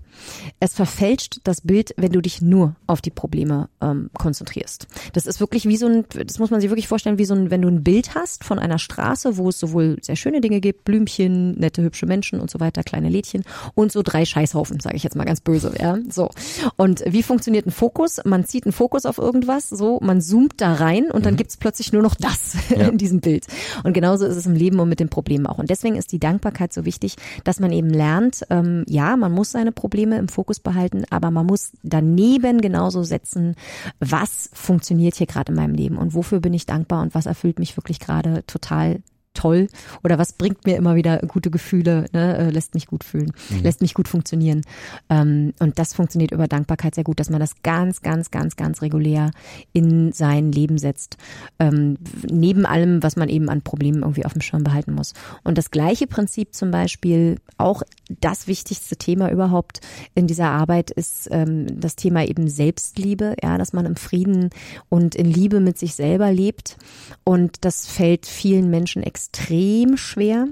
es 0.61 0.73
verfälscht 0.73 1.41
das 1.43 1.59
Bild, 1.59 1.93
wenn 1.97 2.13
du 2.13 2.21
dich 2.21 2.41
nur 2.41 2.77
auf 2.87 3.01
die 3.01 3.09
Probleme 3.09 3.67
ähm, 3.81 4.09
konzentrierst. 4.13 4.87
Das 5.11 5.25
ist 5.25 5.41
wirklich 5.41 5.65
wie 5.65 5.75
so 5.75 5.85
ein, 5.85 6.05
das 6.13 6.39
muss 6.39 6.49
man 6.49 6.61
sich 6.61 6.69
wirklich 6.69 6.87
vorstellen, 6.87 7.17
wie 7.17 7.25
so 7.25 7.33
ein, 7.33 7.51
wenn 7.51 7.61
du 7.61 7.67
ein 7.67 7.83
Bild 7.83 8.15
hast 8.15 8.45
von 8.45 8.57
einer 8.57 8.79
Straße, 8.79 9.35
wo 9.35 9.49
es 9.49 9.59
sowohl 9.59 9.97
sehr 10.01 10.15
schöne 10.15 10.39
Dinge 10.39 10.61
gibt, 10.61 10.85
Blümchen, 10.85 11.59
nette, 11.59 11.83
hübsche 11.83 12.05
Menschen 12.05 12.39
und 12.39 12.49
so 12.49 12.61
weiter, 12.61 12.83
kleine 12.83 13.09
Lädchen 13.09 13.43
und 13.75 13.91
so 13.91 14.01
drei 14.01 14.23
Scheißhaufen, 14.23 14.79
sage 14.79 14.95
ich 14.95 15.03
jetzt 15.03 15.17
mal 15.17 15.25
ganz 15.25 15.41
böse, 15.41 15.73
ja. 15.77 15.97
So. 16.09 16.29
Und 16.77 17.03
wie 17.05 17.23
funktioniert 17.23 17.67
ein 17.67 17.71
Fokus? 17.71 18.21
Man 18.23 18.45
zieht 18.45 18.65
einen 18.65 18.71
Fokus 18.71 19.05
auf 19.05 19.17
irgendwas, 19.17 19.67
so, 19.67 19.99
man 20.01 20.21
zoomt 20.21 20.61
da 20.61 20.75
rein 20.75 21.11
und 21.11 21.25
dann 21.25 21.33
mhm. 21.33 21.37
gibt's 21.37 21.57
plötzlich 21.57 21.91
nur 21.91 22.01
noch 22.01 22.15
das 22.29 22.69
ja. 22.69 22.87
in 22.87 22.97
diesem 22.97 23.21
Bild. 23.21 23.47
Und 23.83 23.93
genauso 23.93 24.25
ist 24.25 24.35
es 24.35 24.45
im 24.45 24.55
Leben 24.55 24.79
und 24.79 24.89
mit 24.89 24.99
den 24.99 25.09
Problemen 25.09 25.47
auch. 25.47 25.57
Und 25.57 25.69
deswegen 25.69 25.95
ist 25.95 26.11
die 26.11 26.19
Dankbarkeit 26.19 26.73
so 26.73 26.85
wichtig, 26.85 27.15
dass 27.43 27.59
man 27.59 27.71
eben 27.71 27.89
lernt, 27.89 28.45
ähm, 28.49 28.83
ja, 28.87 29.17
man 29.17 29.31
muss 29.31 29.51
seine 29.51 29.71
Probleme 29.71 30.17
im 30.17 30.27
Fokus 30.27 30.59
behalten, 30.59 31.03
aber 31.09 31.31
man 31.31 31.45
muss 31.45 31.71
daneben 31.83 32.61
genauso 32.61 33.03
setzen, 33.03 33.55
was 33.99 34.49
funktioniert 34.53 35.15
hier 35.15 35.27
gerade 35.27 35.51
in 35.51 35.57
meinem 35.57 35.73
Leben 35.73 35.97
und 35.97 36.13
wofür 36.13 36.39
bin 36.39 36.53
ich 36.53 36.65
dankbar 36.65 37.01
und 37.01 37.15
was 37.15 37.25
erfüllt 37.25 37.59
mich 37.59 37.77
wirklich 37.77 37.99
gerade 37.99 38.43
total 38.47 39.01
toll 39.39 39.67
oder 40.03 40.17
was 40.17 40.33
bringt 40.33 40.65
mir 40.65 40.75
immer 40.75 40.95
wieder 40.95 41.19
gute 41.19 41.49
Gefühle, 41.49 42.05
ne, 42.11 42.37
äh, 42.37 42.49
lässt 42.49 42.73
mich 42.73 42.87
gut 42.87 43.05
fühlen, 43.05 43.31
mhm. 43.49 43.63
lässt 43.63 43.81
mich 43.81 43.93
gut 43.93 44.09
funktionieren. 44.09 44.61
Ähm, 45.09 45.53
und 45.59 45.79
das 45.79 45.93
funktioniert 45.93 46.31
über 46.31 46.47
Dankbarkeit 46.47 46.93
sehr 46.93 47.05
gut, 47.05 47.21
dass 47.21 47.29
man 47.29 47.39
das 47.39 47.63
ganz, 47.63 48.01
ganz, 48.01 48.31
ganz, 48.31 48.57
ganz 48.57 48.81
regulär 48.81 49.31
in 49.71 50.11
sein 50.11 50.51
Leben 50.51 50.77
setzt. 50.77 51.17
Ähm, 51.57 51.97
neben 52.29 52.65
allem, 52.65 53.01
was 53.01 53.15
man 53.15 53.29
eben 53.29 53.49
an 53.49 53.61
Problemen 53.61 54.01
irgendwie 54.01 54.25
auf 54.25 54.33
dem 54.33 54.41
Schirm 54.41 54.63
behalten 54.63 54.93
muss. 54.93 55.13
Und 55.45 55.57
das 55.57 55.71
gleiche 55.71 56.07
Prinzip 56.07 56.53
zum 56.53 56.71
Beispiel, 56.71 57.37
auch 57.57 57.81
das 58.19 58.47
wichtigste 58.47 58.97
Thema 58.97 59.31
überhaupt 59.31 59.79
in 60.15 60.27
dieser 60.27 60.49
Arbeit 60.49 60.91
ist 60.91 61.29
ähm, 61.31 61.79
das 61.79 61.95
Thema 61.95 62.25
eben 62.25 62.49
Selbstliebe, 62.49 63.35
ja, 63.41 63.57
dass 63.57 63.71
man 63.71 63.85
im 63.85 63.95
Frieden 63.95 64.49
und 64.89 65.15
in 65.15 65.27
Liebe 65.27 65.61
mit 65.61 65.77
sich 65.77 65.95
selber 65.95 66.33
lebt. 66.33 66.77
Und 67.23 67.63
das 67.63 67.87
fällt 67.87 68.25
vielen 68.25 68.69
Menschen 68.69 69.01
extrem 69.01 69.28
extrem 69.31 69.97
schwer. 69.97 70.47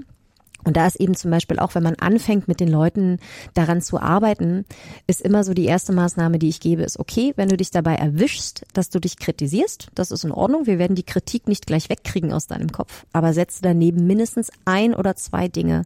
Und 0.64 0.76
da 0.76 0.86
ist 0.86 1.00
eben 1.00 1.14
zum 1.14 1.30
Beispiel 1.30 1.58
auch, 1.58 1.74
wenn 1.74 1.82
man 1.82 1.94
anfängt, 1.94 2.48
mit 2.48 2.60
den 2.60 2.68
Leuten 2.68 3.18
daran 3.54 3.80
zu 3.80 4.00
arbeiten, 4.00 4.64
ist 5.06 5.20
immer 5.20 5.44
so 5.44 5.54
die 5.54 5.64
erste 5.64 5.92
Maßnahme, 5.92 6.38
die 6.38 6.48
ich 6.48 6.60
gebe, 6.60 6.82
ist 6.82 6.98
okay, 6.98 7.32
wenn 7.36 7.48
du 7.48 7.56
dich 7.56 7.70
dabei 7.70 7.94
erwischst, 7.94 8.66
dass 8.74 8.90
du 8.90 8.98
dich 8.98 9.18
kritisierst, 9.18 9.88
das 9.94 10.10
ist 10.10 10.24
in 10.24 10.32
Ordnung. 10.32 10.66
Wir 10.66 10.78
werden 10.78 10.96
die 10.96 11.04
Kritik 11.04 11.46
nicht 11.46 11.66
gleich 11.66 11.88
wegkriegen 11.88 12.32
aus 12.32 12.48
deinem 12.48 12.72
Kopf, 12.72 13.06
aber 13.12 13.32
setze 13.32 13.62
daneben 13.62 14.06
mindestens 14.06 14.50
ein 14.64 14.94
oder 14.94 15.14
zwei 15.14 15.48
Dinge, 15.48 15.84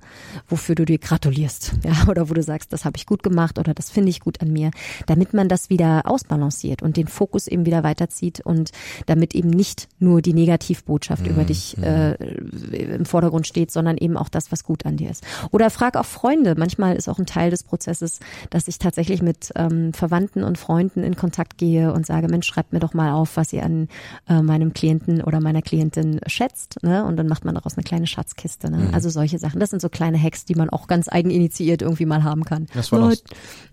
wofür 0.48 0.74
du 0.74 0.84
dir 0.84 0.98
gratulierst, 0.98 1.74
ja, 1.84 2.08
oder 2.08 2.30
wo 2.30 2.34
du 2.34 2.42
sagst, 2.42 2.72
das 2.72 2.84
habe 2.84 2.96
ich 2.96 3.06
gut 3.06 3.22
gemacht 3.22 3.58
oder 3.58 3.74
das 3.74 3.90
finde 3.90 4.10
ich 4.10 4.20
gut 4.20 4.40
an 4.40 4.52
mir, 4.52 4.70
damit 5.06 5.34
man 5.34 5.48
das 5.48 5.68
wieder 5.70 6.02
ausbalanciert 6.06 6.82
und 6.82 6.96
den 6.96 7.08
Fokus 7.08 7.46
eben 7.46 7.66
wieder 7.66 7.84
weiterzieht 7.84 8.40
und 8.40 8.70
damit 9.06 9.34
eben 9.34 9.50
nicht 9.50 9.88
nur 9.98 10.22
die 10.22 10.34
Negativbotschaft 10.34 11.24
mhm. 11.24 11.30
über 11.30 11.44
dich 11.44 11.76
äh, 11.78 12.14
im 12.14 13.04
Vordergrund 13.04 13.46
steht, 13.46 13.70
sondern 13.70 13.98
eben 13.98 14.16
auch 14.16 14.28
das, 14.28 14.50
was 14.50 14.61
was 14.62 14.64
gut 14.64 14.86
an 14.86 14.96
dir 14.96 15.10
ist. 15.10 15.24
Oder 15.50 15.70
frag 15.70 15.96
auch 15.96 16.04
Freunde. 16.04 16.54
Manchmal 16.56 16.96
ist 16.96 17.08
auch 17.08 17.18
ein 17.18 17.26
Teil 17.26 17.50
des 17.50 17.62
Prozesses, 17.62 18.20
dass 18.50 18.68
ich 18.68 18.78
tatsächlich 18.78 19.22
mit 19.22 19.50
ähm, 19.56 19.92
Verwandten 19.92 20.44
und 20.44 20.58
Freunden 20.58 21.02
in 21.02 21.16
Kontakt 21.16 21.58
gehe 21.58 21.92
und 21.92 22.06
sage, 22.06 22.28
Mensch, 22.28 22.46
schreibt 22.46 22.72
mir 22.72 22.80
doch 22.80 22.94
mal 22.94 23.12
auf, 23.12 23.36
was 23.36 23.52
ihr 23.52 23.64
an 23.64 23.88
äh, 24.28 24.40
meinem 24.42 24.72
Klienten 24.72 25.22
oder 25.22 25.40
meiner 25.40 25.62
Klientin 25.62 26.20
schätzt. 26.26 26.82
Ne? 26.82 27.04
Und 27.04 27.16
dann 27.16 27.28
macht 27.28 27.44
man 27.44 27.54
daraus 27.54 27.76
eine 27.76 27.84
kleine 27.84 28.06
Schatzkiste. 28.06 28.70
Ne? 28.70 28.78
Mhm. 28.78 28.94
Also 28.94 29.10
solche 29.10 29.38
Sachen. 29.38 29.60
Das 29.60 29.70
sind 29.70 29.82
so 29.82 29.88
kleine 29.88 30.20
Hacks, 30.20 30.44
die 30.44 30.54
man 30.54 30.70
auch 30.70 30.86
ganz 30.86 31.08
eigeninitiiert 31.08 31.82
irgendwie 31.82 32.06
mal 32.06 32.22
haben 32.22 32.44
kann. 32.44 32.66
Das 32.74 32.92
war 32.92 33.00
Nur, 33.00 33.10
doch, 33.10 33.22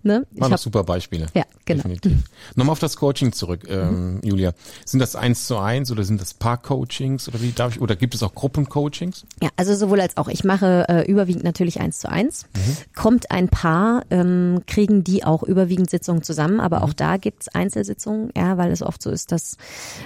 ne? 0.03 0.25
war 0.31 0.49
hab, 0.49 0.59
super 0.59 0.83
Beispiele. 0.83 1.27
Ja, 1.33 1.43
genau. 1.65 1.83
Definitiv. 1.83 2.11
Mhm. 2.11 2.23
Nochmal 2.55 2.73
auf 2.73 2.79
das 2.79 2.97
Coaching 2.97 3.31
zurück, 3.33 3.67
ähm, 3.69 4.15
mhm. 4.15 4.21
Julia. 4.23 4.53
Sind 4.85 4.99
das 4.99 5.15
eins 5.15 5.47
zu 5.47 5.57
eins 5.57 5.91
oder 5.91 6.03
sind 6.03 6.21
das 6.21 6.33
Paar-Coachings 6.33 7.27
oder 7.27 7.41
wie 7.41 7.51
darf 7.51 7.75
ich, 7.75 7.81
oder 7.81 7.95
gibt 7.95 8.15
es 8.15 8.23
auch 8.23 8.33
Gruppencoachings? 8.33 9.25
Ja, 9.41 9.49
also 9.55 9.75
sowohl 9.75 10.01
als 10.01 10.17
auch. 10.17 10.27
Ich 10.29 10.43
mache 10.43 10.78
äh, 10.87 11.03
überwiegend 11.03 11.43
natürlich 11.43 11.79
eins 11.79 11.99
zu 11.99 12.09
eins. 12.09 12.45
Mhm. 12.55 12.77
Kommt 12.95 13.31
ein 13.31 13.49
Paar, 13.49 14.03
ähm, 14.09 14.61
kriegen 14.67 15.03
die 15.03 15.23
auch 15.23 15.43
überwiegend 15.43 15.89
Sitzungen 15.89 16.23
zusammen, 16.23 16.59
aber 16.59 16.77
mhm. 16.77 16.83
auch 16.83 16.93
da 16.93 17.17
gibt's 17.17 17.47
Einzelsitzungen, 17.49 18.29
ja, 18.35 18.57
weil 18.57 18.71
es 18.71 18.81
oft 18.81 19.01
so 19.01 19.09
ist, 19.09 19.31
dass 19.31 19.57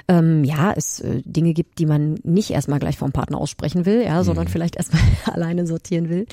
ähm, 0.07 0.43
ja 0.43 0.73
es 0.75 0.99
äh, 0.99 1.21
Dinge 1.25 1.53
gibt, 1.53 1.79
die 1.79 1.85
man 1.85 2.15
nicht 2.23 2.51
erstmal 2.51 2.79
gleich 2.79 2.97
vom 2.97 3.11
Partner 3.11 3.37
aussprechen 3.37 3.85
will, 3.85 4.03
ja, 4.03 4.23
sondern 4.23 4.45
mhm. 4.45 4.49
vielleicht 4.49 4.75
erstmal 4.75 5.01
alleine 5.25 5.67
sortieren 5.67 6.09
will. 6.09 6.25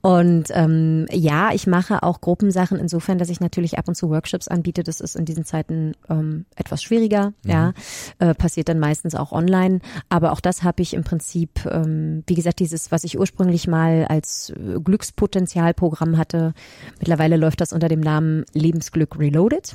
Und 0.00 0.44
ähm, 0.50 1.06
ja, 1.10 1.52
ich 1.52 1.66
mache 1.66 2.02
auch 2.02 2.20
Gruppensachen 2.20 2.78
insofern, 2.78 3.18
dass 3.18 3.28
ich 3.28 3.40
natürlich 3.40 3.78
ab 3.78 3.88
und 3.88 3.94
zu 3.94 4.10
Workshops 4.10 4.48
anbiete. 4.48 4.82
Das 4.82 5.00
ist 5.00 5.16
in 5.16 5.24
diesen 5.24 5.44
Zeiten 5.44 5.92
ähm, 6.08 6.46
etwas 6.56 6.82
schwieriger, 6.82 7.32
mhm. 7.44 7.50
ja, 7.50 7.72
äh, 8.18 8.34
passiert 8.34 8.68
dann 8.68 8.78
meistens 8.78 9.14
auch 9.14 9.32
online. 9.32 9.80
Aber 10.08 10.32
auch 10.32 10.40
das 10.40 10.62
habe 10.62 10.82
ich 10.82 10.94
im 10.94 11.04
Prinzip, 11.04 11.64
ähm, 11.66 12.22
wie 12.26 12.34
gesagt, 12.34 12.60
dieses, 12.60 12.90
was 12.92 13.04
ich 13.04 13.18
ursprünglich 13.18 13.66
mal 13.72 14.04
als 14.08 14.50
äh, 14.50 14.78
Glückspotenzialprogramm 14.78 16.18
hatte. 16.18 16.52
Mittlerweile 16.98 17.36
läuft 17.36 17.60
das 17.60 17.72
unter 17.72 17.88
dem 17.88 18.00
Namen 18.00 18.44
Lebensglück 18.52 19.18
Reloaded. 19.18 19.74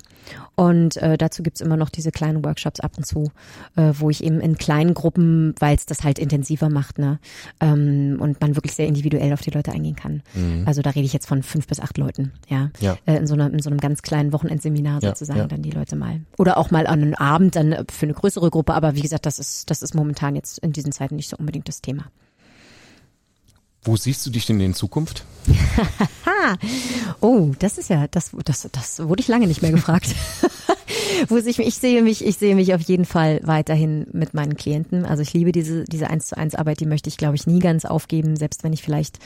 Und 0.56 0.98
äh, 0.98 1.18
dazu 1.18 1.44
gibt's 1.44 1.62
immer 1.62 1.78
noch 1.78 1.90
diese 1.90 2.12
kleinen 2.12 2.44
Workshops 2.44 2.80
ab 2.80 2.94
und 2.98 3.06
zu, 3.06 3.32
äh, 3.76 3.94
wo 3.94 4.10
ich 4.10 4.24
eben 4.24 4.40
in 4.40 4.58
kleinen 4.58 4.94
Gruppen, 4.94 5.54
weil 5.60 5.76
es 5.76 5.86
das 5.86 6.04
halt 6.04 6.20
intensiver 6.20 6.70
macht, 6.70 6.98
ne, 7.00 7.20
ähm, 7.60 8.18
und 8.20 8.42
man 8.42 8.56
wirklich 8.56 8.74
sehr 8.76 8.88
individuell 8.88 9.34
auf 9.34 9.42
die 9.42 9.52
Leute 9.52 9.72
eingehen 9.72 9.96
kann. 9.96 10.24
Mhm. 10.34 10.64
Also 10.66 10.82
da 10.82 10.92
rede 10.92 11.06
ich 11.06 11.14
jetzt 11.14 11.28
von 11.28 11.44
fünf 11.44 11.68
bis 11.68 11.80
acht 11.80 11.98
Leuten, 11.98 12.34
ja, 12.48 12.72
ja. 12.80 12.98
Äh, 13.06 13.18
in 13.18 13.28
so 13.28 13.36
einer 13.36 13.52
in 13.52 13.60
so 13.60 13.70
einem 13.70 13.80
ganz 13.80 14.02
kleinen 14.02 14.34
Wochenendseminar 14.34 15.02
sozusagen 15.02 15.40
ja, 15.40 15.44
ja. 15.46 15.48
dann 15.48 15.62
die 15.62 15.72
Leute 15.72 15.96
mal 15.96 16.22
oder 16.38 16.58
auch 16.58 16.72
mal 16.72 16.88
an 16.88 17.02
einem 17.02 17.14
Abend 17.14 17.56
dann 17.56 17.86
für 17.92 18.06
eine 18.06 18.14
größere 18.14 18.50
Gruppe. 18.50 18.74
Aber 18.74 18.96
wie 18.96 19.02
gesagt, 19.02 19.26
das 19.26 19.40
ist 19.40 19.70
das 19.70 19.82
ist 19.82 19.96
momentan 19.96 20.36
jetzt 20.36 20.60
in 20.60 20.72
diesen 20.72 20.92
Zeiten 20.92 21.16
nicht 21.16 21.30
so 21.30 21.38
unbedingt 21.38 21.68
das 21.68 21.82
Thema. 21.82 22.06
Wo 23.88 23.96
siehst 23.96 24.26
du 24.26 24.30
dich 24.30 24.46
denn 24.46 24.60
in 24.60 24.74
Zukunft? 24.74 25.24
oh, 27.22 27.54
das 27.58 27.78
ist 27.78 27.90
ja, 27.90 28.08
das, 28.10 28.32
das, 28.44 28.68
das 28.70 29.00
wurde 29.08 29.22
ich 29.22 29.30
lange 29.30 29.48
nicht 29.48 29.62
mehr 29.62 29.72
gefragt. 29.72 30.14
Wo 31.30 31.38
ich, 31.38 31.58
ich 31.58 31.76
sehe 31.76 32.02
mich, 32.02 32.26
ich 32.26 32.36
sehe 32.36 32.54
mich 32.54 32.74
auf 32.74 32.82
jeden 32.82 33.06
Fall 33.06 33.40
weiterhin 33.44 34.06
mit 34.12 34.34
meinen 34.34 34.58
Klienten. 34.58 35.06
Also 35.06 35.24
ich 35.24 35.34
liebe 35.34 35.54
diese, 35.54 35.86
diese 35.86 36.10
eins 36.10 36.28
zu 36.28 36.38
eins 36.38 36.54
Arbeit, 36.54 36.82
die 36.82 36.86
möchte 36.86 37.08
ich, 37.08 37.16
glaube 37.16 37.36
ich, 37.36 37.48
nie 37.48 37.60
ganz 37.60 37.86
aufgeben, 37.86 38.36
selbst 38.36 38.66
wenn 38.66 38.74
ich 38.74 38.84
vielleicht 38.84 39.20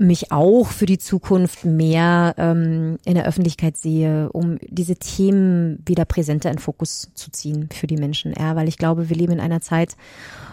mich 0.00 0.32
auch 0.32 0.66
für 0.68 0.86
die 0.86 0.98
Zukunft 0.98 1.64
mehr 1.64 2.34
ähm, 2.38 2.98
in 3.04 3.14
der 3.14 3.26
Öffentlichkeit 3.26 3.76
sehe, 3.76 4.30
um 4.32 4.58
diese 4.66 4.96
Themen 4.96 5.82
wieder 5.84 6.06
präsenter 6.06 6.50
in 6.50 6.58
Fokus 6.58 7.10
zu 7.14 7.30
ziehen 7.30 7.68
für 7.72 7.86
die 7.86 7.98
Menschen. 7.98 8.32
Ja, 8.38 8.56
weil 8.56 8.68
ich 8.68 8.78
glaube, 8.78 9.10
wir 9.10 9.16
leben 9.16 9.34
in 9.34 9.40
einer 9.40 9.60
Zeit, 9.60 9.96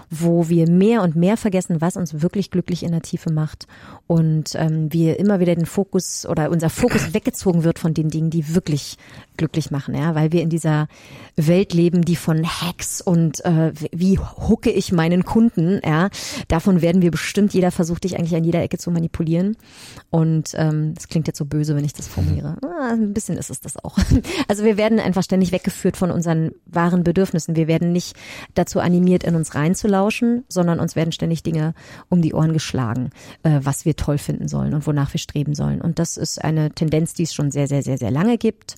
wo 0.10 0.48
wir 0.48 0.70
mehr 0.70 1.02
und 1.02 1.16
mehr 1.16 1.36
vergessen, 1.36 1.82
was 1.82 1.98
uns 1.98 2.22
wirklich 2.22 2.50
glücklich 2.50 2.84
in 2.84 2.92
der 2.92 3.02
Tiefe 3.02 3.32
macht 3.32 3.68
und 4.06 4.56
ähm, 4.56 4.92
wir 4.94 5.20
immer 5.20 5.40
wieder 5.40 5.54
den 5.54 5.66
Fokus 5.66 6.26
oder 6.26 6.50
unser 6.50 6.70
Fokus 6.70 7.14
weggezogen 7.14 7.64
wird 7.64 7.78
von 7.78 7.94
den 7.94 8.10
Dingen, 8.10 8.30
die 8.30 8.56
wirklich 8.56 8.98
glücklich 9.36 9.70
machen, 9.70 9.96
ja, 9.96 10.16
weil 10.16 10.32
wir 10.32 10.42
in 10.42 10.50
dieser 10.50 10.88
Welt 11.36 11.74
leben, 11.74 12.04
die 12.04 12.16
von 12.16 12.46
Hacks 12.46 13.02
und 13.02 13.44
äh, 13.44 13.74
wie 13.92 14.18
hucke 14.18 14.72
ich 14.72 14.92
meinen 14.92 15.26
Kunden, 15.26 15.82
ja, 15.86 16.10
davon 16.48 16.82
werden 16.82 17.02
wir 17.02 17.12
bestimmt, 17.12 17.54
jeder 17.54 17.72
versucht 17.72 18.06
dich 18.06 18.18
eigentlich 18.18 18.36
an 18.36 18.46
jeder 18.46 18.62
Ecke 18.62 18.78
zu 18.78 18.92
manipulieren 18.92 19.37
und 20.10 20.52
ähm, 20.56 20.94
das 20.94 21.08
klingt 21.08 21.28
jetzt 21.28 21.38
so 21.38 21.46
böse, 21.46 21.76
wenn 21.76 21.86
ich 21.86 21.94
das 21.94 22.08
formuliere. 22.08 22.58
Ah, 22.64 22.94
ein 22.94 23.14
bisschen 23.14 23.38
ist 23.38 23.50
es 23.50 23.60
das 23.60 23.84
auch. 23.84 23.98
Also 24.48 24.64
wir 24.64 24.78
werden 24.78 25.00
einfach 25.00 25.24
ständig 25.24 25.52
weggeführt 25.52 25.98
von 25.98 26.12
unseren 26.12 26.52
wahren 26.66 27.04
Bedürfnissen. 27.04 27.56
Wir 27.56 27.68
werden 27.68 27.92
nicht 27.92 28.16
dazu 28.54 28.80
animiert, 28.80 29.24
in 29.24 29.36
uns 29.36 29.56
reinzulauschen, 29.56 30.46
sondern 30.48 30.80
uns 30.80 30.96
werden 30.96 31.12
ständig 31.12 31.44
Dinge 31.44 31.74
um 32.10 32.22
die 32.22 32.34
Ohren 32.34 32.54
geschlagen, 32.54 33.10
äh, 33.44 33.60
was 33.62 33.86
wir 33.86 33.96
toll 33.96 34.18
finden 34.18 34.48
sollen 34.48 34.74
und 34.74 34.88
wonach 34.88 35.14
wir 35.14 35.20
streben 35.20 35.54
sollen. 35.56 35.82
Und 35.82 36.00
das 36.00 36.18
ist 36.18 36.44
eine 36.44 36.72
Tendenz, 36.72 37.14
die 37.14 37.24
es 37.24 37.34
schon 37.34 37.52
sehr, 37.52 37.68
sehr, 37.68 37.84
sehr, 37.84 37.98
sehr 37.98 38.12
lange 38.12 38.38
gibt. 38.38 38.76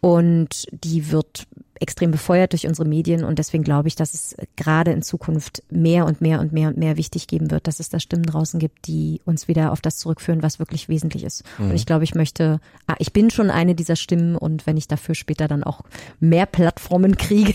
Und 0.00 0.66
die 0.72 1.10
wird 1.10 1.46
extrem 1.80 2.10
befeuert 2.10 2.52
durch 2.52 2.66
unsere 2.66 2.88
Medien 2.88 3.24
und 3.24 3.38
deswegen 3.38 3.64
glaube 3.64 3.88
ich, 3.88 3.96
dass 3.96 4.14
es 4.14 4.36
gerade 4.56 4.92
in 4.92 5.02
Zukunft 5.02 5.62
mehr 5.70 6.06
und 6.06 6.20
mehr 6.20 6.40
und 6.40 6.52
mehr 6.52 6.68
und 6.68 6.76
mehr 6.76 6.96
wichtig 6.96 7.26
geben 7.26 7.50
wird, 7.50 7.66
dass 7.66 7.80
es 7.80 7.88
da 7.88 8.00
Stimmen 8.00 8.24
draußen 8.24 8.60
gibt, 8.60 8.86
die 8.86 9.20
uns 9.24 9.48
wieder 9.48 9.72
auf 9.72 9.80
das 9.80 9.98
zurückführen, 9.98 10.42
was 10.42 10.58
wirklich 10.58 10.88
wesentlich 10.88 11.24
ist. 11.24 11.44
Mhm. 11.58 11.70
Und 11.70 11.76
ich 11.76 11.86
glaube, 11.86 12.04
ich 12.04 12.14
möchte, 12.14 12.60
ah, 12.86 12.96
ich 12.98 13.12
bin 13.12 13.30
schon 13.30 13.50
eine 13.50 13.74
dieser 13.74 13.96
Stimmen 13.96 14.36
und 14.36 14.66
wenn 14.66 14.76
ich 14.76 14.88
dafür 14.88 15.14
später 15.14 15.48
dann 15.48 15.64
auch 15.64 15.82
mehr 16.20 16.46
Plattformen 16.46 17.16
kriege, 17.18 17.54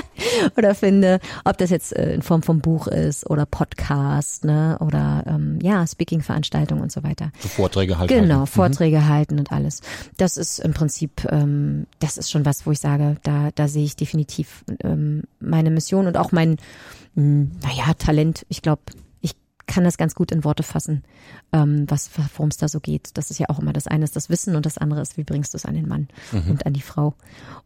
oder 0.56 0.74
finde, 0.74 1.20
ob 1.44 1.58
das 1.58 1.70
jetzt 1.70 1.94
äh, 1.96 2.14
in 2.14 2.22
Form 2.22 2.42
von 2.42 2.60
Buch 2.60 2.86
ist 2.86 3.28
oder 3.28 3.46
Podcast, 3.46 4.44
ne, 4.44 4.76
oder 4.80 5.24
ähm, 5.26 5.58
ja, 5.62 5.86
Speaking-Veranstaltungen 5.86 6.82
und 6.82 6.92
so 6.92 7.02
weiter. 7.02 7.30
So 7.40 7.48
Vorträge 7.48 7.98
halt. 7.98 8.08
Genau, 8.08 8.20
halten. 8.20 8.40
Mhm. 8.40 8.46
Vorträge 8.46 8.98
mhm. 8.98 9.08
halten 9.08 9.38
und 9.38 9.52
alles. 9.52 9.80
Das 10.16 10.36
ist 10.36 10.58
im 10.58 10.72
Prinzip, 10.72 11.26
ähm, 11.30 11.86
das 11.98 12.18
ist 12.18 12.30
schon 12.30 12.44
was, 12.44 12.66
wo 12.66 12.72
ich 12.72 12.80
sage, 12.80 13.16
da, 13.22 13.50
da 13.54 13.68
sehe 13.68 13.84
ich 13.84 13.96
definitiv 13.96 14.64
ähm, 14.82 15.24
meine 15.40 15.70
Mission 15.70 16.06
und 16.06 16.16
auch 16.16 16.32
mein, 16.32 16.56
mh, 17.14 17.22
hm, 17.22 17.50
naja, 17.62 17.94
Talent. 17.94 18.46
Ich 18.48 18.62
glaube, 18.62 18.82
kann 19.72 19.84
das 19.84 19.96
ganz 19.96 20.14
gut 20.14 20.30
in 20.30 20.44
Worte 20.44 20.62
fassen, 20.62 21.02
ähm, 21.52 21.86
was 21.88 22.10
worum 22.36 22.50
es 22.50 22.58
da 22.58 22.68
so 22.68 22.78
geht. 22.78 23.10
Das 23.14 23.30
ist 23.30 23.38
ja 23.38 23.48
auch 23.48 23.58
immer 23.58 23.72
das 23.72 23.86
eine 23.86 24.04
ist 24.04 24.16
das 24.16 24.28
Wissen 24.28 24.54
und 24.54 24.66
das 24.66 24.76
andere 24.76 25.00
ist, 25.00 25.16
wie 25.16 25.24
bringst 25.24 25.54
du 25.54 25.56
es 25.56 25.64
an 25.64 25.74
den 25.74 25.88
Mann 25.88 26.08
mhm. 26.30 26.50
und 26.50 26.66
an 26.66 26.74
die 26.74 26.82
Frau 26.82 27.14